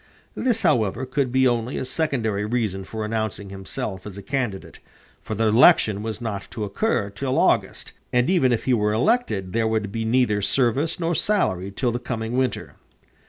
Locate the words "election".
5.49-6.01